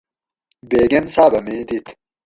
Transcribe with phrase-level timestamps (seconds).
[0.69, 1.85] بیگم صاۤبہ میں دِت